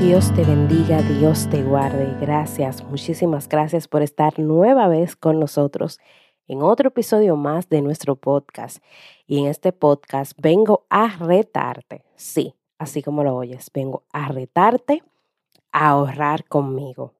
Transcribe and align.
Dios 0.00 0.34
te 0.34 0.44
bendiga, 0.44 1.02
Dios 1.02 1.50
te 1.50 1.62
guarde. 1.62 2.16
Gracias, 2.22 2.82
muchísimas 2.84 3.50
gracias 3.50 3.86
por 3.86 4.00
estar 4.00 4.38
nueva 4.38 4.88
vez 4.88 5.14
con 5.14 5.38
nosotros 5.38 5.98
en 6.48 6.62
otro 6.62 6.88
episodio 6.88 7.36
más 7.36 7.68
de 7.68 7.82
nuestro 7.82 8.16
podcast. 8.16 8.82
Y 9.26 9.40
en 9.40 9.46
este 9.46 9.72
podcast 9.72 10.32
vengo 10.40 10.86
a 10.88 11.18
retarte, 11.18 12.02
sí, 12.14 12.54
así 12.78 13.02
como 13.02 13.22
lo 13.22 13.36
oyes, 13.36 13.70
vengo 13.74 14.04
a 14.10 14.28
retarte 14.28 15.02
a 15.70 15.90
ahorrar 15.90 16.46
conmigo. 16.46 17.12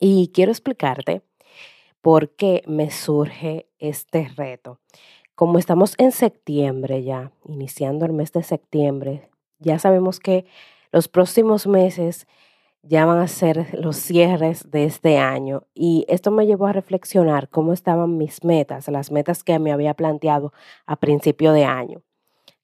Y 0.00 0.32
quiero 0.34 0.50
explicarte 0.50 1.22
por 2.00 2.30
qué 2.34 2.64
me 2.66 2.90
surge 2.90 3.68
este 3.78 4.28
reto. 4.36 4.80
Como 5.34 5.58
estamos 5.58 5.94
en 5.98 6.12
septiembre 6.12 7.02
ya, 7.02 7.32
iniciando 7.44 8.06
el 8.06 8.12
mes 8.12 8.30
de 8.32 8.44
septiembre, 8.44 9.30
ya 9.58 9.80
sabemos 9.80 10.20
que 10.20 10.46
los 10.92 11.08
próximos 11.08 11.66
meses 11.66 12.28
ya 12.82 13.04
van 13.04 13.18
a 13.18 13.26
ser 13.26 13.76
los 13.76 13.96
cierres 13.96 14.70
de 14.70 14.84
este 14.84 15.18
año. 15.18 15.64
Y 15.74 16.04
esto 16.06 16.30
me 16.30 16.46
llevó 16.46 16.66
a 16.66 16.72
reflexionar 16.72 17.48
cómo 17.48 17.72
estaban 17.72 18.16
mis 18.16 18.44
metas, 18.44 18.86
las 18.86 19.10
metas 19.10 19.42
que 19.42 19.58
me 19.58 19.72
había 19.72 19.94
planteado 19.94 20.52
a 20.86 20.94
principio 20.96 21.52
de 21.52 21.64
año, 21.64 22.02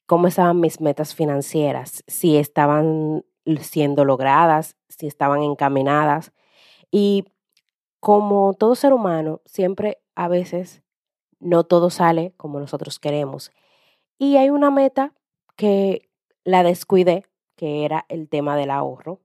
cómo 0.05 0.27
estaban 0.27 0.61
mis 0.61 0.79
metas 0.79 1.13
financieras, 1.13 2.05
si 2.07 2.37
estaban 2.37 3.25
siendo 3.59 4.05
logradas, 4.05 4.77
si 4.87 5.07
estaban 5.07 5.43
encaminadas. 5.43 6.31
Y 6.89 7.25
como 7.99 8.53
todo 8.53 8.75
ser 8.75 8.93
humano, 8.93 9.41
siempre 9.43 9.97
a 10.15 10.29
veces 10.29 10.80
no 11.41 11.65
todo 11.65 11.89
sale 11.89 12.33
como 12.37 12.59
nosotros 12.59 12.99
queremos. 12.99 13.51
Y 14.17 14.37
hay 14.37 14.49
una 14.49 14.71
meta 14.71 15.13
que 15.55 16.09
la 16.43 16.63
descuidé, 16.63 17.25
que 17.55 17.85
era 17.85 18.05
el 18.09 18.29
tema 18.29 18.55
del 18.55 18.71
ahorro 18.71 19.19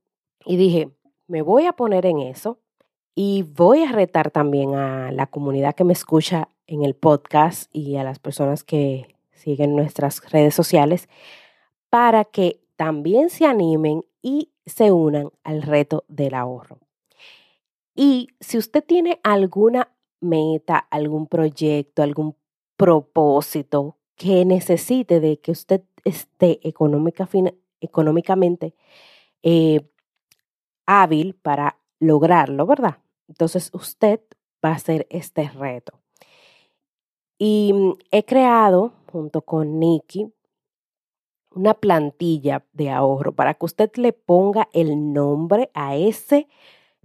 y 0.44 0.56
dije, 0.56 0.90
me 1.26 1.42
voy 1.42 1.66
a 1.66 1.72
poner 1.72 2.06
en 2.06 2.20
eso 2.20 2.58
y 3.14 3.42
voy 3.42 3.82
a 3.82 3.92
retar 3.92 4.30
también 4.30 4.74
a 4.74 5.10
la 5.10 5.26
comunidad 5.26 5.74
que 5.74 5.84
me 5.84 5.92
escucha 5.92 6.48
en 6.66 6.84
el 6.84 6.94
podcast 6.94 7.70
y 7.72 7.96
a 7.96 8.04
las 8.04 8.18
personas 8.18 8.64
que 8.64 9.16
siguen 9.32 9.74
nuestras 9.74 10.20
redes 10.30 10.54
sociales 10.54 11.08
para 11.88 12.24
que 12.24 12.60
también 12.76 13.30
se 13.30 13.46
animen 13.46 14.04
y 14.22 14.50
se 14.66 14.92
unan 14.92 15.30
al 15.44 15.62
reto 15.62 16.04
del 16.08 16.34
ahorro. 16.34 16.78
Y 17.94 18.28
si 18.40 18.58
usted 18.58 18.84
tiene 18.84 19.20
alguna 19.22 19.88
meta, 20.20 20.78
algún 20.78 21.26
proyecto, 21.26 22.02
algún 22.02 22.36
propósito 22.76 23.96
que 24.16 24.44
necesite 24.44 25.20
de 25.20 25.38
que 25.40 25.52
usted 25.52 25.82
esté 26.04 26.60
económica, 26.66 27.28
económicamente 27.80 28.74
eh, 29.42 29.80
hábil 30.86 31.34
para 31.34 31.78
lograrlo, 31.98 32.66
¿verdad? 32.66 32.98
Entonces 33.28 33.70
usted 33.72 34.20
va 34.64 34.70
a 34.70 34.74
hacer 34.74 35.06
este 35.10 35.48
reto. 35.50 36.00
Y 37.38 37.72
mm, 37.72 37.92
he 38.10 38.24
creado, 38.24 38.94
junto 39.10 39.42
con 39.42 39.78
Nikki, 39.78 40.32
una 41.50 41.74
plantilla 41.74 42.64
de 42.72 42.90
ahorro 42.90 43.32
para 43.32 43.54
que 43.54 43.64
usted 43.64 43.90
le 43.96 44.12
ponga 44.12 44.68
el 44.72 45.12
nombre 45.12 45.70
a 45.74 45.96
ese 45.96 46.48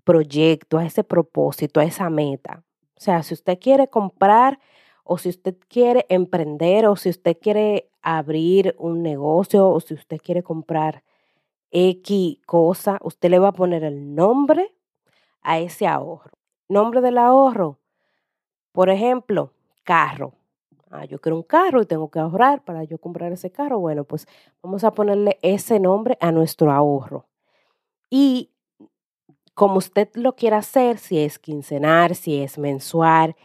proyecto, 0.03 0.78
a 0.78 0.86
ese 0.86 1.03
propósito, 1.03 1.80
a 1.80 1.86
esa 1.86 2.09
meta. 2.09 2.63
O 3.01 3.03
sea, 3.03 3.23
si 3.23 3.34
usted 3.34 3.57
quiere 3.57 3.88
comprar 3.88 4.59
o 5.03 5.17
si 5.17 5.29
usted 5.29 5.57
quiere 5.67 6.06
emprender 6.07 6.85
o 6.85 6.95
si 6.95 7.09
usted 7.09 7.35
quiere 7.41 7.89
abrir 8.03 8.75
un 8.78 9.01
negocio 9.01 9.67
o 9.67 9.79
si 9.79 9.95
usted 9.95 10.19
quiere 10.19 10.44
comprar 10.44 11.03
X 11.72 12.38
cosa, 12.45 13.00
usted 13.01 13.31
le 13.31 13.39
va 13.39 13.47
a 13.47 13.53
poner 13.53 13.84
el 13.84 14.13
nombre 14.13 14.75
a 15.41 15.57
ese 15.57 15.88
ahorro. 15.88 16.29
Nombre 16.69 17.01
del 17.01 17.17
ahorro, 17.17 17.79
por 18.72 18.91
ejemplo, 18.91 19.51
carro. 19.83 20.33
Ah, 20.91 21.06
yo 21.06 21.19
quiero 21.19 21.38
un 21.38 21.44
carro 21.44 21.81
y 21.81 21.88
tengo 21.88 22.12
que 22.12 22.19
ahorrar 22.19 22.63
para 22.63 22.83
yo 22.83 23.00
comprar 23.00 23.31
ese 23.31 23.50
carro. 23.50 23.79
Bueno, 23.79 24.03
pues 24.03 24.28
vamos 24.62 24.83
a 24.83 24.91
ponerle 24.91 25.39
ese 25.41 25.79
nombre 25.79 26.19
a 26.22 26.31
nuestro 26.31 26.72
ahorro. 26.72 27.25
Y 28.12 28.50
como 29.53 29.78
usted 29.78 30.09
lo 30.13 30.35
quiera 30.35 30.57
hacer, 30.57 30.97
si 30.97 31.19
es 31.19 31.39
quincenal, 31.39 32.16
si 32.16 32.41
es 32.41 32.57
mensual, 32.57 33.35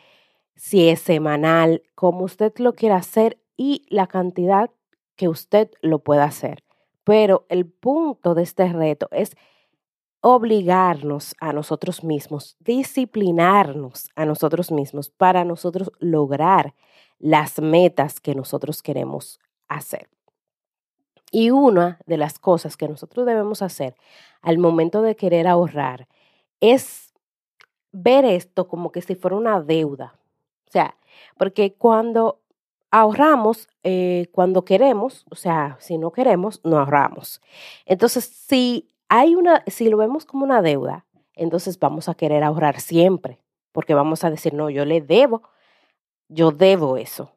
si 0.55 0.89
es 0.89 1.01
semanal, 1.01 1.83
como 1.95 2.25
usted 2.25 2.53
lo 2.59 2.75
quiera 2.75 2.97
hacer 2.97 3.39
y 3.57 3.87
la 3.89 4.07
cantidad 4.07 4.71
que 5.17 5.29
usted 5.29 5.71
lo 5.83 5.99
pueda 6.01 6.25
hacer. 6.25 6.63
Pero 7.05 7.47
el 7.49 7.67
punto 7.67 8.35
de 8.35 8.43
este 8.43 8.73
reto 8.73 9.09
es 9.13 9.37
obligarnos 10.21 11.37
a 11.41 11.53
nosotros 11.53 12.03
mismos, 12.03 12.57
disciplinarnos 12.61 14.09
a 14.17 14.25
nosotros 14.25 14.73
mismos 14.73 15.11
para 15.11 15.45
nosotros 15.45 15.93
lograr 16.01 16.75
las 17.19 17.61
metas 17.61 18.21
que 18.21 18.35
nosotros 18.35 18.83
queremos 18.83 19.39
hacer. 19.69 20.09
Y 21.37 21.51
una 21.51 21.99
de 22.07 22.17
las 22.17 22.39
cosas 22.39 22.79
que 22.79 22.89
nosotros 22.89 23.27
debemos 23.27 23.61
hacer 23.61 23.95
al 24.41 24.57
momento 24.57 25.03
de 25.03 25.17
querer 25.17 25.47
ahorrar 25.47 26.09
es 26.63 27.13
ver 27.93 28.25
esto 28.25 28.69
como 28.69 28.91
que 28.91 29.03
si 29.03 29.17
fuera 29.17 29.37
una 29.37 29.61
deuda. 29.61 30.19
O 30.67 30.71
sea, 30.71 30.97
porque 31.37 31.75
cuando 31.75 32.41
ahorramos 32.91 33.69
eh, 33.83 34.29
cuando 34.33 34.65
queremos, 34.65 35.27
o 35.31 35.35
sea, 35.35 35.77
si 35.79 35.99
no 35.99 36.11
queremos, 36.11 36.63
no 36.65 36.79
ahorramos. 36.79 37.43
Entonces, 37.85 38.25
si 38.25 38.89
hay 39.11 39.35
una, 39.35 39.63
si 39.67 39.91
lo 39.91 39.99
vemos 39.99 40.25
como 40.25 40.43
una 40.43 40.63
deuda, 40.63 41.05
entonces 41.35 41.79
vamos 41.79 42.09
a 42.09 42.15
querer 42.15 42.45
ahorrar 42.45 42.81
siempre, 42.81 43.43
porque 43.73 43.93
vamos 43.93 44.25
a 44.25 44.31
decir, 44.31 44.55
no, 44.55 44.71
yo 44.71 44.87
le 44.87 45.03
debo, 45.03 45.43
yo 46.31 46.51
debo 46.51 46.97
eso. 46.97 47.36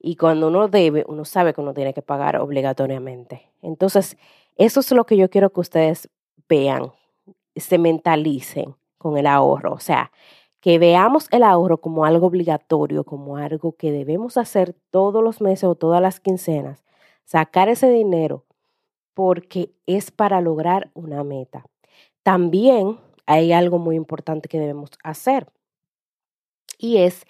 Y 0.00 0.16
cuando 0.16 0.48
uno 0.48 0.68
debe, 0.68 1.04
uno 1.06 1.24
sabe 1.26 1.52
que 1.52 1.60
uno 1.60 1.74
tiene 1.74 1.92
que 1.92 2.02
pagar 2.02 2.36
obligatoriamente. 2.36 3.50
Entonces, 3.60 4.16
eso 4.56 4.80
es 4.80 4.90
lo 4.92 5.04
que 5.04 5.16
yo 5.16 5.28
quiero 5.28 5.52
que 5.52 5.60
ustedes 5.60 6.08
vean, 6.48 6.92
se 7.54 7.78
mentalicen 7.78 8.74
con 8.96 9.18
el 9.18 9.26
ahorro. 9.26 9.74
O 9.74 9.78
sea, 9.78 10.10
que 10.60 10.78
veamos 10.78 11.28
el 11.30 11.42
ahorro 11.42 11.80
como 11.80 12.04
algo 12.04 12.26
obligatorio, 12.26 13.04
como 13.04 13.36
algo 13.36 13.72
que 13.76 13.92
debemos 13.92 14.38
hacer 14.38 14.74
todos 14.90 15.22
los 15.22 15.40
meses 15.40 15.64
o 15.64 15.74
todas 15.74 16.00
las 16.00 16.18
quincenas, 16.18 16.82
sacar 17.24 17.68
ese 17.68 17.90
dinero 17.90 18.44
porque 19.14 19.72
es 19.86 20.10
para 20.10 20.40
lograr 20.40 20.90
una 20.94 21.24
meta. 21.24 21.64
También 22.22 22.98
hay 23.26 23.52
algo 23.52 23.78
muy 23.78 23.96
importante 23.96 24.48
que 24.48 24.58
debemos 24.58 24.90
hacer 25.02 25.46
y 26.78 26.98
es 26.98 27.24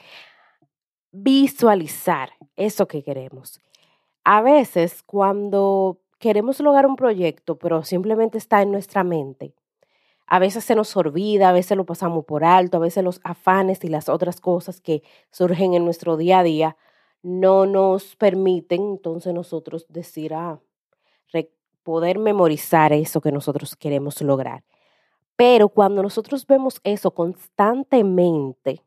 visualizar 1.13 2.31
eso 2.61 2.87
que 2.87 3.03
queremos. 3.03 3.61
A 4.25 4.43
veces 4.43 5.03
cuando 5.03 5.99
queremos 6.19 6.61
lograr 6.61 6.87
un 6.87 6.97
proyecto, 6.97 7.59
pero 7.59 7.83
simplemente 7.83 8.39
está 8.39 8.63
en 8.63 8.71
nuestra 8.71 9.05
mente, 9.05 9.55
a 10.27 10.39
veces 10.39 10.65
se 10.65 10.77
nos 10.77 10.97
olvida, 10.97 11.49
a 11.49 11.53
veces 11.53 11.77
lo 11.77 11.85
pasamos 11.85 12.25
por 12.25 12.45
alto, 12.45 12.77
a 12.77 12.81
veces 12.81 13.03
los 13.03 13.21
afanes 13.25 13.83
y 13.83 13.89
las 13.89 14.09
otras 14.09 14.41
cosas 14.41 14.81
que 14.81 15.03
surgen 15.31 15.75
en 15.75 15.85
nuestro 15.85 16.17
día 16.17 16.39
a 16.39 16.43
día 16.45 16.77
no 17.23 17.67
nos 17.67 18.15
permiten 18.17 18.83
entonces 18.83 19.35
nosotros 19.35 19.87
decir, 19.89 20.35
ah, 20.35 20.61
poder 21.83 22.19
memorizar 22.19 22.93
eso 22.93 23.21
que 23.21 23.33
nosotros 23.33 23.77
queremos 23.77 24.21
lograr. 24.23 24.63
Pero 25.37 25.69
cuando 25.71 26.03
nosotros 26.03 26.47
vemos 26.47 26.81
eso 26.85 27.13
constantemente, 27.13 28.83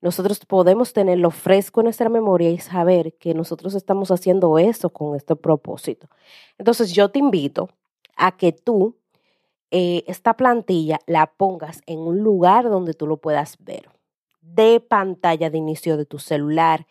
nosotros 0.00 0.44
podemos 0.46 0.92
tenerlo 0.92 1.30
fresco 1.30 1.80
en 1.80 1.84
nuestra 1.84 2.08
memoria 2.08 2.50
y 2.50 2.58
saber 2.58 3.14
que 3.14 3.34
nosotros 3.34 3.74
estamos 3.74 4.10
haciendo 4.10 4.58
eso 4.58 4.90
con 4.90 5.16
este 5.16 5.36
propósito. 5.36 6.08
Entonces 6.56 6.92
yo 6.92 7.10
te 7.10 7.18
invito 7.18 7.68
a 8.16 8.36
que 8.36 8.52
tú 8.52 8.96
eh, 9.70 10.04
esta 10.06 10.34
plantilla 10.34 10.98
la 11.06 11.26
pongas 11.26 11.82
en 11.86 11.98
un 11.98 12.20
lugar 12.20 12.68
donde 12.70 12.94
tú 12.94 13.06
lo 13.06 13.18
puedas 13.18 13.56
ver. 13.58 13.90
De 14.40 14.80
pantalla 14.80 15.50
de 15.50 15.58
inicio 15.58 15.96
de 15.96 16.06
tu 16.06 16.18
celular, 16.18 16.86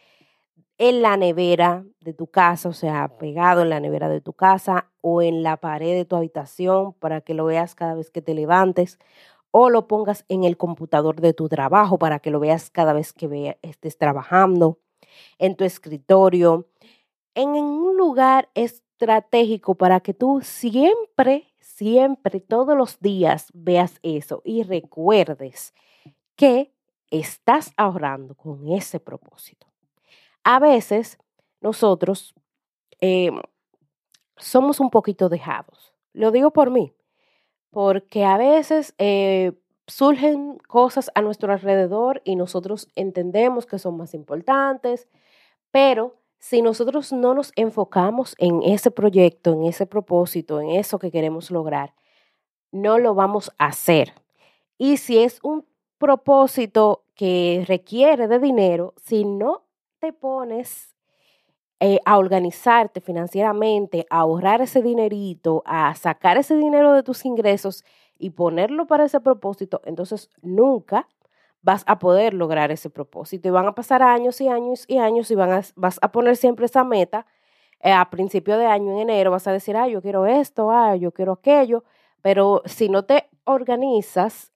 en 0.78 1.02
la 1.02 1.18
nevera 1.18 1.84
de 2.02 2.14
tu 2.14 2.28
casa, 2.28 2.70
o 2.70 2.74
sea, 2.74 3.18
pegado 3.18 3.64
en 3.64 3.70
la 3.70 3.80
nevera 3.80 4.10
de 4.10 4.22
tu 4.22 4.34
casa 4.34 4.92
o 5.02 5.22
en 5.22 5.42
la 5.42 5.58
pared 5.58 5.96
de 5.96 6.06
tu 6.06 6.16
habitación 6.16 6.94
para 6.94 7.22
que 7.22 7.34
lo 7.34 7.46
veas 7.46 7.74
cada 7.74 7.96
vez 7.96 8.12
que 8.12 8.22
te 8.22 8.36
levantes 8.36 9.00
o 9.52 9.70
lo 9.70 9.88
pongas 9.88 10.26
en 10.30 10.44
el 10.44 10.58
computador 10.58 11.22
de 11.22 11.34
tu 11.34 11.50
trabajo 11.50 11.98
para 11.98 12.20
que 12.20 12.32
lo 12.32 12.40
veas 12.40 12.70
cada 12.70 12.94
vez 12.94 13.14
que 13.14 13.58
estés 13.62 13.98
trabajando, 13.98 14.80
en 15.40 15.56
tu 15.56 15.64
escritorio, 15.64 16.68
en 17.34 17.50
un 17.50 17.98
lugar 17.98 18.50
estratégico 18.54 19.76
para 19.76 20.00
que 20.00 20.14
tú 20.14 20.42
siempre 20.42 21.48
siempre, 21.78 22.40
todos 22.40 22.76
los 22.76 23.00
días 23.00 23.52
veas 23.54 24.00
eso 24.02 24.42
y 24.44 24.64
recuerdes 24.64 25.76
que 26.36 26.74
estás 27.12 27.72
ahorrando 27.78 28.34
con 28.34 28.68
ese 28.72 29.00
propósito. 29.00 29.68
A 30.44 30.60
veces 30.60 31.20
nosotros 31.62 32.34
em, 33.00 33.40
somos 34.38 34.80
un 34.80 34.90
poquito 34.90 35.30
dejados. 35.30 35.94
Lo 36.14 36.32
digo 36.32 36.52
por 36.52 36.72
mí, 36.72 36.94
porque 37.72 38.26
a 38.26 38.38
veces 38.38 38.94
eh, 38.98 39.54
surgen 39.88 40.58
cosas 40.68 41.10
a 41.16 41.22
nuestro 41.22 41.52
alrededor 41.52 42.22
y 42.26 42.36
nosotros 42.36 42.90
entendemos 42.96 43.66
que 43.66 43.80
son 43.80 43.98
más 43.98 44.14
importantes, 44.14 45.08
pero 45.72 46.16
si 46.40 46.62
nosotros 46.62 47.12
no 47.14 47.34
nos 47.34 47.52
enfocamos 47.56 48.36
en 48.38 48.62
ese 48.64 48.92
proyecto, 48.92 49.54
en 49.54 49.66
ese 49.66 49.86
propósito, 49.86 50.60
en 50.62 50.72
eso 50.72 51.00
que 51.00 51.12
queremos 51.12 51.52
lograr, 51.52 51.94
no 52.72 53.00
lo 53.00 53.16
vamos 53.16 53.52
a 53.58 53.68
hacer. 53.68 54.14
Y 54.78 54.98
si 54.98 55.18
es 55.18 55.40
un 55.42 55.66
propósito 55.98 57.04
que 57.16 57.64
requiere 57.68 58.28
de 58.28 58.40
dinero, 58.40 58.94
si 58.98 59.26
no 59.26 59.64
te 60.00 60.14
pones 60.14 60.96
eh, 61.80 62.00
a 62.06 62.18
organizarte 62.18 63.02
financieramente, 63.02 64.08
a 64.10 64.20
ahorrar 64.22 64.62
ese 64.62 64.82
dinerito, 64.82 65.62
a 65.66 65.94
sacar 65.96 66.38
ese 66.38 66.56
dinero 66.56 66.94
de 66.94 67.04
tus 67.04 67.26
ingresos 67.26 67.86
y 68.18 68.32
ponerlo 68.32 68.88
para 68.88 69.06
ese 69.06 69.20
propósito, 69.20 69.82
entonces 69.86 70.32
nunca 70.42 71.08
vas 71.62 71.84
a 71.86 72.00
poder 72.00 72.34
lograr 72.34 72.72
ese 72.72 72.90
propósito. 72.90 73.48
Y 73.48 73.52
van 73.52 73.68
a 73.68 73.76
pasar 73.76 74.02
años 74.02 74.42
y 74.42 74.48
años 74.48 74.86
y 74.88 74.98
años 74.98 75.30
y 75.32 75.36
van 75.36 75.62
vas 75.76 76.00
a 76.02 76.12
poner 76.12 76.36
siempre 76.36 76.66
esa 76.66 76.84
meta. 76.84 77.26
Eh, 77.82 77.92
a 77.92 78.10
principio 78.10 78.58
de 78.58 78.66
año, 78.66 78.94
en 78.94 79.00
enero, 79.00 79.32
vas 79.32 79.48
a 79.48 79.52
decir, 79.52 79.76
ah, 79.78 79.88
yo 79.88 80.02
quiero 80.02 80.26
esto, 80.26 80.72
ah, 80.72 80.96
yo 80.96 81.12
quiero 81.12 81.34
aquello. 81.34 81.84
Pero 82.22 82.64
si 82.66 82.90
no 82.90 83.04
te 83.06 83.30
organizas 83.44 84.52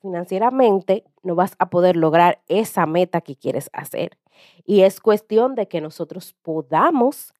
financieramente, 0.00 1.04
no 1.22 1.34
vas 1.34 1.54
a 1.58 1.70
poder 1.70 1.96
lograr 1.96 2.40
esa 2.48 2.86
meta 2.86 3.20
que 3.20 3.36
quieres 3.36 3.70
hacer. 3.72 4.18
Y 4.64 4.82
es 4.82 5.00
cuestión 5.00 5.54
de 5.54 5.68
que 5.68 5.80
nosotros 5.80 6.34
podamos 6.42 7.34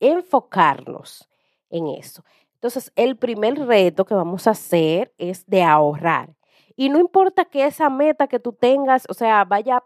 enfocarnos 0.00 1.28
en 1.70 1.88
eso. 1.88 2.24
Entonces, 2.54 2.92
el 2.96 3.16
primer 3.16 3.58
reto 3.66 4.04
que 4.04 4.14
vamos 4.14 4.46
a 4.46 4.50
hacer 4.50 5.12
es 5.18 5.46
de 5.46 5.62
ahorrar. 5.62 6.34
Y 6.76 6.88
no 6.88 6.98
importa 6.98 7.44
que 7.44 7.64
esa 7.64 7.90
meta 7.90 8.26
que 8.26 8.38
tú 8.38 8.52
tengas, 8.52 9.04
o 9.08 9.14
sea, 9.14 9.44
vaya, 9.44 9.82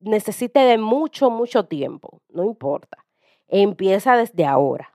necesite 0.00 0.60
de 0.60 0.78
mucho, 0.78 1.30
mucho 1.30 1.66
tiempo, 1.66 2.22
no 2.28 2.44
importa. 2.44 3.04
Empieza 3.48 4.16
desde 4.16 4.46
ahora. 4.46 4.92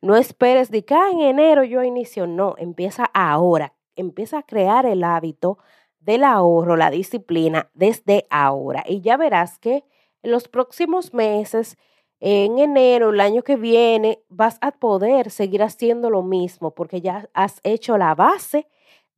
No 0.00 0.16
esperes 0.16 0.70
de 0.70 0.84
que 0.84 0.94
ah, 0.94 1.10
en 1.12 1.20
enero 1.20 1.64
yo 1.64 1.82
inicio, 1.82 2.26
no, 2.26 2.54
empieza 2.58 3.04
ahora. 3.14 3.74
Empieza 3.94 4.38
a 4.38 4.42
crear 4.42 4.86
el 4.86 5.04
hábito 5.04 5.58
del 6.04 6.24
ahorro, 6.24 6.76
la 6.76 6.90
disciplina 6.90 7.70
desde 7.74 8.26
ahora. 8.30 8.84
Y 8.86 9.00
ya 9.00 9.16
verás 9.16 9.58
que 9.58 9.84
en 10.22 10.30
los 10.30 10.48
próximos 10.48 11.14
meses, 11.14 11.76
en 12.20 12.58
enero, 12.58 13.10
el 13.10 13.20
año 13.20 13.42
que 13.42 13.56
viene, 13.56 14.22
vas 14.28 14.58
a 14.60 14.72
poder 14.72 15.30
seguir 15.30 15.62
haciendo 15.62 16.10
lo 16.10 16.22
mismo 16.22 16.74
porque 16.74 17.00
ya 17.00 17.28
has 17.34 17.60
hecho 17.64 17.98
la 17.98 18.14
base 18.14 18.68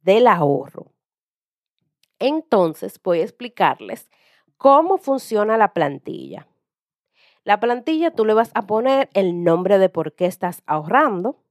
del 0.01 0.27
ahorro. 0.27 0.87
Entonces 2.19 3.01
voy 3.03 3.21
a 3.21 3.25
explicarles 3.25 4.09
cómo 4.57 4.99
funciona 4.99 5.59
la 5.59 5.75
plantilla. 5.75 6.47
La 7.45 7.61
plantilla 7.61 8.11
tú 8.11 8.25
le 8.25 8.33
vas 8.33 8.51
a 8.55 8.63
poner 8.63 9.11
el 9.13 9.45
nombre 9.45 9.79
de 9.79 9.91
por 9.91 10.15
qué 10.15 10.25
estás 10.25 10.63
ahorrando. 10.65 11.44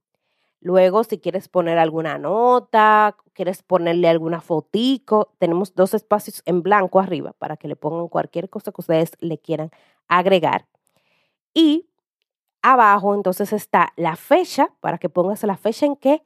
Luego, 0.64 1.04
si 1.04 1.18
quieres 1.18 1.48
poner 1.48 1.76
alguna 1.76 2.16
nota, 2.16 3.18
quieres 3.34 3.62
ponerle 3.62 4.08
alguna 4.08 4.40
fotico, 4.40 5.34
tenemos 5.36 5.74
dos 5.74 5.92
espacios 5.92 6.42
en 6.46 6.62
blanco 6.62 7.00
arriba 7.00 7.34
para 7.38 7.58
que 7.58 7.68
le 7.68 7.76
pongan 7.76 8.08
cualquier 8.08 8.48
cosa 8.48 8.72
que 8.72 8.80
ustedes 8.80 9.12
le 9.20 9.36
quieran 9.36 9.70
agregar. 10.08 10.66
Y 11.52 11.90
abajo 12.62 13.14
entonces 13.14 13.52
está 13.52 13.92
la 13.96 14.16
fecha 14.16 14.70
para 14.80 14.96
que 14.98 15.10
pongas 15.10 15.42
la 15.44 15.58
fecha 15.58 15.84
en 15.86 15.96
que 15.96 16.22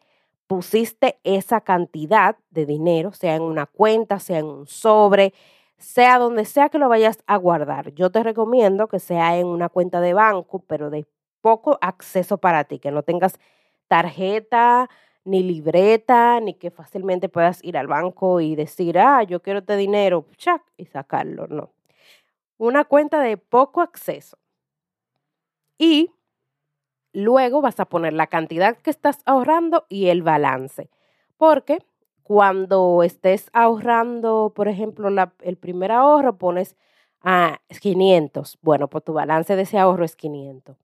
pusiste 0.46 1.18
esa 1.24 1.62
cantidad 1.62 2.36
de 2.50 2.64
dinero, 2.64 3.12
sea 3.12 3.34
en 3.34 3.42
una 3.42 3.66
cuenta, 3.66 4.20
sea 4.20 4.38
en 4.38 4.46
un 4.46 4.66
sobre, 4.68 5.34
sea 5.78 6.20
donde 6.20 6.44
sea 6.44 6.68
que 6.68 6.78
lo 6.78 6.88
vayas 6.88 7.18
a 7.26 7.36
guardar. 7.38 7.92
Yo 7.94 8.10
te 8.12 8.22
recomiendo 8.22 8.86
que 8.86 9.00
sea 9.00 9.36
en 9.36 9.48
una 9.48 9.68
cuenta 9.68 10.00
de 10.00 10.14
banco, 10.14 10.60
pero 10.68 10.90
de 10.90 11.08
poco 11.40 11.76
acceso 11.80 12.38
para 12.38 12.64
ti, 12.64 12.78
que 12.78 12.92
no 12.92 13.02
tengas 13.02 13.40
tarjeta, 13.88 14.88
ni 15.24 15.42
libreta, 15.42 16.40
ni 16.40 16.54
que 16.54 16.70
fácilmente 16.70 17.28
puedas 17.28 17.62
ir 17.64 17.76
al 17.76 17.86
banco 17.88 18.40
y 18.40 18.56
decir, 18.56 18.98
ah, 18.98 19.22
yo 19.24 19.42
quiero 19.42 19.60
este 19.60 19.76
dinero, 19.76 20.26
chac, 20.36 20.62
y 20.76 20.86
sacarlo. 20.86 21.46
No. 21.48 21.72
Una 22.58 22.84
cuenta 22.84 23.20
de 23.20 23.36
poco 23.36 23.80
acceso. 23.80 24.38
Y 25.78 26.10
Luego 27.12 27.60
vas 27.62 27.80
a 27.80 27.86
poner 27.86 28.12
la 28.12 28.26
cantidad 28.26 28.76
que 28.76 28.90
estás 28.90 29.22
ahorrando 29.24 29.86
y 29.88 30.08
el 30.08 30.22
balance. 30.22 30.90
Porque 31.36 31.78
cuando 32.22 33.02
estés 33.02 33.48
ahorrando, 33.52 34.52
por 34.54 34.68
ejemplo, 34.68 35.08
el 35.40 35.56
primer 35.56 35.92
ahorro 35.92 36.36
pones 36.36 36.76
a 37.22 37.60
500. 37.80 38.58
Bueno, 38.62 38.88
pues 38.88 39.04
tu 39.04 39.14
balance 39.14 39.56
de 39.56 39.62
ese 39.62 39.78
ahorro 39.78 40.04
es 40.04 40.16
500. 40.16 40.76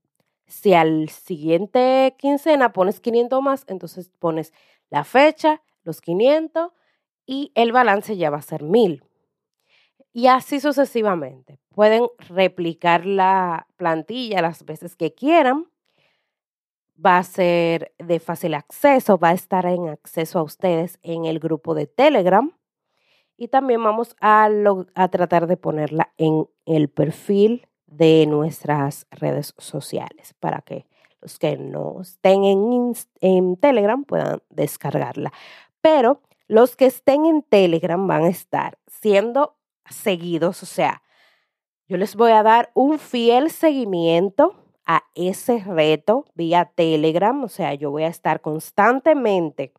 Si 0.47 0.73
al 0.73 1.09
siguiente 1.09 2.15
quincena 2.17 2.73
pones 2.73 2.99
500 2.99 3.41
más, 3.41 3.65
entonces 3.67 4.11
pones 4.19 4.53
la 4.89 5.03
fecha, 5.03 5.61
los 5.83 6.01
500 6.01 6.71
y 7.25 7.51
el 7.55 7.71
balance 7.71 8.15
ya 8.17 8.29
va 8.29 8.37
a 8.37 8.41
ser 8.41 8.63
1000. 8.63 9.03
Y 10.13 10.27
así 10.27 10.59
sucesivamente. 10.59 11.59
Pueden 11.73 12.07
replicar 12.29 13.05
la 13.05 13.67
plantilla 13.75 14.41
las 14.41 14.63
veces 14.63 14.95
que 14.95 15.13
quieran 15.13 15.67
va 17.03 17.17
a 17.17 17.23
ser 17.23 17.93
de 17.99 18.19
fácil 18.19 18.53
acceso, 18.53 19.17
va 19.17 19.29
a 19.29 19.33
estar 19.33 19.65
en 19.65 19.89
acceso 19.89 20.39
a 20.39 20.43
ustedes 20.43 20.99
en 21.03 21.25
el 21.25 21.39
grupo 21.39 21.75
de 21.75 21.87
Telegram. 21.87 22.51
Y 23.37 23.49
también 23.49 23.83
vamos 23.83 24.15
a, 24.21 24.49
a 24.95 25.07
tratar 25.09 25.47
de 25.47 25.57
ponerla 25.57 26.13
en 26.17 26.47
el 26.65 26.89
perfil 26.89 27.67
de 27.97 28.25
nuestras 28.27 29.07
redes 29.11 29.53
sociales 29.57 30.33
para 30.39 30.61
que 30.61 30.85
los 31.21 31.39
que 31.39 31.57
no 31.57 32.01
estén 32.01 32.43
en, 33.21 33.55
Telegram 33.57 34.03
puedan 34.03 34.41
descargarla. 34.49 35.31
Pero 35.81 36.21
los 36.47 36.75
que 36.75 36.85
estén 36.85 37.25
en 37.25 37.41
Telegram 37.41 38.05
van 38.07 38.23
a 38.23 38.29
estar 38.29 38.77
siendo 38.87 39.55
seguidos, 39.89 40.61
o 40.61 40.65
sea, 40.65 41.01
yo 41.87 41.97
les 41.97 42.15
voy 42.15 42.31
a 42.31 42.43
dar 42.43 42.71
un 42.73 42.99
fiel 42.99 43.51
seguimiento 43.51 44.55
a 44.85 45.03
ese 45.15 45.63
reto 45.63 46.25
vía 46.33 46.71
Telegram. 46.75 47.43
O 47.43 47.49
sea, 47.49 47.73
yo 47.73 47.91
voy 47.91 48.03
a 48.03 48.07
estar 48.07 48.41
constantemente 48.41 49.73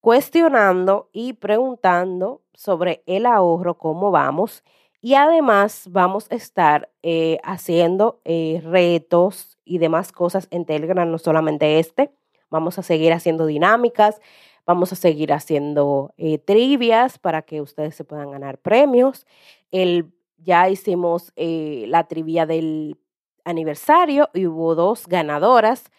cuestionando 0.00 1.08
y 1.12 1.34
preguntando 1.34 2.42
sobre 2.54 3.02
el 3.06 3.26
ahorro, 3.26 3.78
cómo 3.78 4.10
vamos. 4.10 4.64
Y 5.02 5.14
además 5.14 5.84
vamos 5.90 6.30
a 6.30 6.34
estar 6.34 6.90
eh, 7.02 7.38
haciendo 7.42 8.20
eh, 8.24 8.60
retos 8.64 9.58
y 9.64 9.78
demás 9.78 10.12
cosas 10.12 10.46
en 10.50 10.66
Telegram, 10.66 11.10
no 11.10 11.18
solamente 11.18 11.78
este. 11.78 12.10
Vamos 12.50 12.78
a 12.78 12.82
seguir 12.82 13.12
haciendo 13.12 13.46
dinámicas, 13.46 14.20
vamos 14.66 14.92
a 14.92 14.96
seguir 14.96 15.32
haciendo 15.32 16.12
eh, 16.18 16.38
trivias 16.38 17.18
para 17.18 17.42
que 17.42 17.62
ustedes 17.62 17.94
se 17.94 18.04
puedan 18.04 18.30
ganar 18.30 18.58
premios. 18.58 19.26
El, 19.70 20.12
ya 20.36 20.68
hicimos 20.68 21.32
la 21.36 22.04
trivia 22.04 22.44
del 22.46 22.98
aniversario 23.44 24.28
y 24.34 24.46
hubo 24.46 24.74
dos 24.74 25.06
ganadoras 25.06 25.90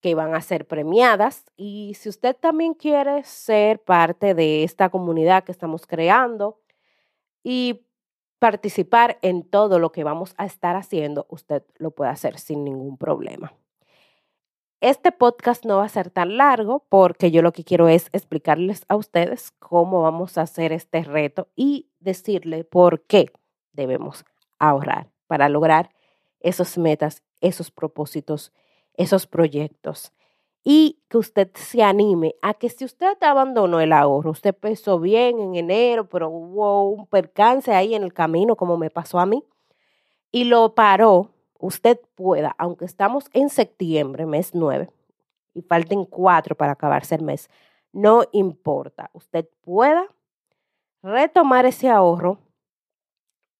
que 0.00 0.14
van 0.14 0.34
a 0.34 0.40
ser 0.40 0.66
premiadas. 0.66 1.44
Y 1.56 1.94
si 1.98 2.08
usted 2.08 2.36
también 2.36 2.74
quiere 2.74 3.24
ser 3.24 3.82
parte 3.82 4.34
de 4.34 4.62
esta 4.64 4.88
comunidad 4.88 5.44
que 5.44 5.52
estamos 5.52 5.86
creando 5.86 6.60
y 7.42 7.87
participar 8.38 9.18
en 9.22 9.42
todo 9.42 9.78
lo 9.78 9.92
que 9.92 10.04
vamos 10.04 10.34
a 10.36 10.46
estar 10.46 10.76
haciendo, 10.76 11.26
usted 11.28 11.62
lo 11.76 11.90
puede 11.90 12.10
hacer 12.10 12.38
sin 12.38 12.64
ningún 12.64 12.96
problema. 12.96 13.52
Este 14.80 15.10
podcast 15.10 15.64
no 15.64 15.78
va 15.78 15.86
a 15.86 15.88
ser 15.88 16.08
tan 16.10 16.36
largo 16.36 16.86
porque 16.88 17.32
yo 17.32 17.42
lo 17.42 17.52
que 17.52 17.64
quiero 17.64 17.88
es 17.88 18.08
explicarles 18.12 18.84
a 18.88 18.94
ustedes 18.94 19.50
cómo 19.58 20.02
vamos 20.02 20.38
a 20.38 20.42
hacer 20.42 20.72
este 20.72 21.02
reto 21.02 21.48
y 21.56 21.90
decirle 21.98 22.62
por 22.62 23.02
qué 23.02 23.32
debemos 23.72 24.24
ahorrar 24.60 25.10
para 25.26 25.48
lograr 25.48 25.90
esas 26.38 26.78
metas, 26.78 27.24
esos 27.40 27.72
propósitos, 27.72 28.52
esos 28.94 29.26
proyectos. 29.26 30.12
Y 30.70 31.00
que 31.08 31.16
usted 31.16 31.50
se 31.54 31.82
anime 31.82 32.34
a 32.42 32.52
que 32.52 32.68
si 32.68 32.84
usted 32.84 33.16
abandonó 33.22 33.80
el 33.80 33.90
ahorro, 33.90 34.32
usted 34.32 34.50
empezó 34.50 35.00
bien 35.00 35.40
en 35.40 35.54
enero, 35.54 36.10
pero 36.10 36.28
hubo 36.28 36.90
un 36.90 37.06
percance 37.06 37.72
ahí 37.72 37.94
en 37.94 38.02
el 38.02 38.12
camino, 38.12 38.54
como 38.54 38.76
me 38.76 38.90
pasó 38.90 39.18
a 39.18 39.24
mí, 39.24 39.42
y 40.30 40.44
lo 40.44 40.74
paró, 40.74 41.30
usted 41.58 41.98
pueda, 42.14 42.54
aunque 42.58 42.84
estamos 42.84 43.30
en 43.32 43.48
septiembre, 43.48 44.26
mes 44.26 44.50
9, 44.52 44.90
y 45.54 45.62
falten 45.62 46.04
cuatro 46.04 46.54
para 46.54 46.72
acabarse 46.72 47.14
el 47.14 47.22
mes, 47.22 47.48
no 47.90 48.24
importa. 48.32 49.08
Usted 49.14 49.48
pueda 49.62 50.06
retomar 51.02 51.64
ese 51.64 51.88
ahorro 51.88 52.40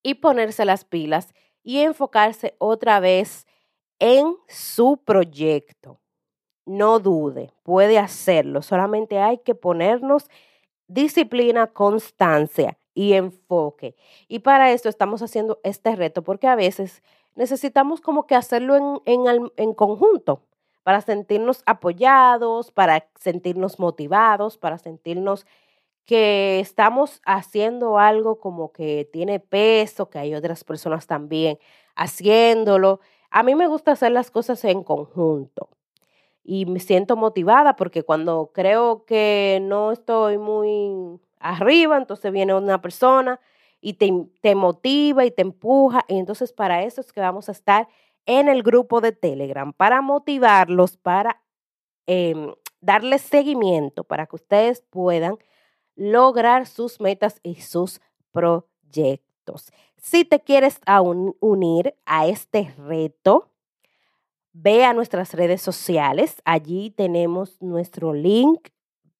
y 0.03 0.13
ponerse 0.13 0.63
las 0.63 0.85
pilas 0.85 1.33
y 1.63 1.79
enfocarse 1.79 2.55
otra 2.59 2.99
vez 2.99 3.47
en 3.97 4.35
su 4.47 4.97
proyecto. 5.03 5.99
No 6.69 6.99
dude, 6.99 7.51
puede 7.63 7.97
hacerlo. 7.97 8.61
Solamente 8.61 9.17
hay 9.17 9.39
que 9.39 9.55
ponernos 9.55 10.29
disciplina, 10.87 11.65
constancia 11.65 12.77
y 12.93 13.13
enfoque. 13.13 13.95
Y 14.27 14.39
para 14.39 14.71
esto 14.71 14.87
estamos 14.87 15.23
haciendo 15.23 15.59
este 15.63 15.95
reto 15.95 16.23
porque 16.23 16.45
a 16.47 16.55
veces 16.55 17.01
necesitamos 17.33 18.01
como 18.01 18.27
que 18.27 18.35
hacerlo 18.35 19.01
en, 19.05 19.51
en 19.57 19.73
conjunto 19.73 20.43
para 20.83 21.01
sentirnos 21.01 21.63
apoyados, 21.65 22.71
para 22.71 23.09
sentirnos 23.15 23.79
motivados, 23.79 24.59
para 24.59 24.77
sentirnos 24.77 25.47
que 26.05 26.59
estamos 26.59 27.19
haciendo 27.25 27.97
algo 27.97 28.39
como 28.39 28.71
que 28.71 29.09
tiene 29.11 29.39
peso, 29.39 30.11
que 30.11 30.19
hay 30.19 30.35
otras 30.35 30.63
personas 30.63 31.07
también 31.07 31.57
haciéndolo. 31.95 32.99
A 33.31 33.41
mí 33.41 33.55
me 33.55 33.65
gusta 33.65 33.93
hacer 33.93 34.11
las 34.11 34.29
cosas 34.29 34.63
en 34.65 34.83
conjunto 34.83 35.69
y 36.49 36.65
me 36.65 36.79
siento 36.79 37.15
motivada 37.15 37.75
porque 37.75 38.01
cuando 38.01 38.49
creo 38.51 39.05
que 39.05 39.59
no 39.61 39.91
estoy 39.91 40.39
muy 40.39 41.19
arriba, 41.39 41.95
entonces 41.95 42.31
viene 42.31 42.55
una 42.55 42.81
persona 42.81 43.39
y 43.81 43.93
te, 43.93 44.11
te 44.41 44.55
motiva 44.55 45.25
y 45.25 45.29
te 45.29 45.43
empuja. 45.43 46.05
Y 46.07 46.17
entonces 46.17 46.51
para 46.51 46.81
eso 46.81 47.01
es 47.01 47.13
que 47.13 47.21
vamos 47.21 47.49
a 47.49 47.51
estar 47.51 47.87
en 48.25 48.47
el 48.49 48.63
grupo 48.63 48.99
de 48.99 49.11
Telegram, 49.11 49.73
para 49.73 50.01
motivarlos, 50.01 50.97
para 50.97 51.39
eh, 52.07 52.55
darles 52.81 53.21
seguimiento, 53.21 54.03
para 54.03 54.25
que 54.25 54.37
ustedes 54.37 54.81
puedan 54.89 55.37
lograr 55.95 56.65
sus 56.65 56.99
metas 56.99 57.39
y 57.43 57.61
sus 57.61 58.01
proyectos. 58.31 59.71
Si 59.97 60.25
te 60.25 60.39
quieres 60.39 60.81
unir 61.41 61.95
a 62.07 62.25
este 62.25 62.73
reto, 62.75 63.51
ve 64.61 64.83
a 64.83 64.93
nuestras 64.93 65.33
redes 65.33 65.61
sociales. 65.61 66.41
Allí 66.45 66.91
tenemos 66.91 67.61
nuestro 67.61 68.13
link 68.13 68.69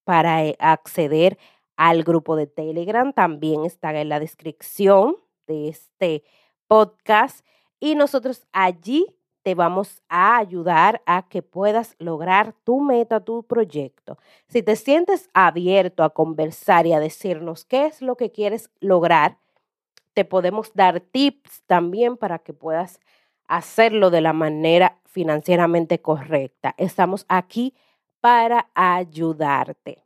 para 0.03 0.45
eh, 0.45 0.55
acceder 0.59 1.37
al 1.77 2.03
grupo 2.03 2.35
de 2.35 2.47
Telegram. 2.47 3.13
También 3.13 3.63
está 3.63 3.93
en 3.99 4.09
la 4.09 4.19
descripción 4.19 5.15
de 5.47 5.69
este 5.69 6.23
podcast. 6.67 7.45
Y 7.79 7.95
nosotros 7.95 8.45
allí 8.51 9.05
te 9.43 9.55
vamos 9.55 10.03
a 10.09 10.37
ayudar 10.37 11.01
a 11.05 11.29
que 11.29 11.41
puedas 11.41 11.95
lograr 11.99 12.53
tu 12.65 12.81
meta, 12.81 13.21
tu 13.21 13.43
proyecto. 13.43 14.17
Si 14.47 14.61
te 14.61 14.75
sientes 14.75 15.29
abierto 15.33 16.03
a 16.03 16.09
conversar 16.09 16.85
y 16.85 16.93
a 16.93 16.99
decirnos 16.99 17.63
qué 17.63 17.85
es 17.85 18.01
lo 18.01 18.17
que 18.17 18.31
quieres 18.31 18.69
lograr, 18.81 19.37
te 20.13 20.25
podemos 20.25 20.73
dar 20.73 20.99
tips 20.99 21.63
también 21.65 22.17
para 22.17 22.39
que 22.39 22.51
puedas 22.51 22.99
hacerlo 23.49 24.11
de 24.11 24.21
la 24.21 24.31
manera 24.31 24.99
financieramente 25.05 25.99
correcta. 25.99 26.75
Estamos 26.77 27.25
aquí 27.27 27.73
para 28.21 28.69
ayudarte. 28.75 30.05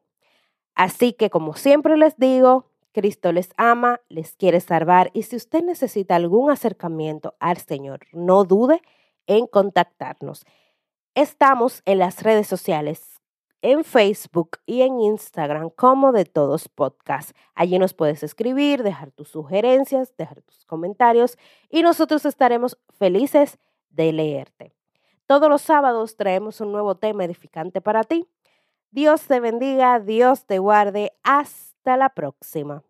Así 0.74 1.14
que 1.14 1.30
como 1.30 1.54
siempre 1.54 1.98
les 1.98 2.18
digo, 2.18 2.72
Cristo 2.94 3.32
les 3.32 3.52
ama, 3.58 4.00
les 4.08 4.36
quiere 4.36 4.60
salvar 4.60 5.12
y 5.14 5.24
si 5.24 5.36
usted 5.36 5.64
necesita 5.64 6.16
algún 6.16 6.50
acercamiento 6.50 7.36
al 7.40 7.58
Señor, 7.58 8.02
no 8.14 8.46
dude 8.46 8.82
en 9.28 9.46
contactarnos. 9.46 10.46
Estamos 11.14 11.82
en 11.86 12.00
las 12.00 12.24
redes 12.24 12.48
sociales, 12.48 13.22
en 13.64 13.84
Facebook 13.84 14.60
y 14.66 14.82
en 14.82 15.00
Instagram 15.00 15.70
como 15.72 16.12
de 16.12 16.26
todos 16.26 16.68
podcast. 16.70 17.32
Allí 17.56 17.80
nos 17.80 17.94
puedes 17.94 18.22
escribir, 18.22 18.84
dejar 18.84 19.12
tus 19.12 19.30
sugerencias, 19.30 20.16
dejar 20.18 20.42
tus 20.42 20.66
comentarios 20.66 21.38
y 21.70 21.82
nosotros 21.82 22.26
estaremos 22.26 22.78
felices 23.00 23.58
de 23.90 24.12
leerte. 24.12 24.76
Todos 25.26 25.50
los 25.50 25.62
sábados 25.62 26.18
traemos 26.18 26.60
un 26.60 26.74
nuevo 26.74 26.96
tema 26.96 27.24
edificante 27.24 27.80
para 27.80 28.04
ti. 28.04 28.28
Dios 28.92 29.24
te 29.24 29.40
bendiga, 29.40 30.00
Dios 30.00 30.46
te 30.46 30.60
guarde. 30.60 31.14
Hasta 31.24 31.96
la 31.96 32.10
próxima. 32.10 32.84